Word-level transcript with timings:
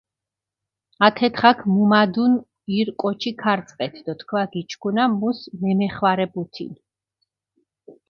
ათე 1.05 1.27
დღაქ 1.35 1.59
მუმადუნ 1.73 2.33
ირ 2.77 2.87
კოჩი 3.01 3.31
ქარწყეთ 3.41 3.93
დო 4.05 4.13
თქვა 4.19 4.43
გიჩქუნა, 4.51 5.03
მუს 5.19 5.39
მემეხვარებუთინ. 5.59 6.73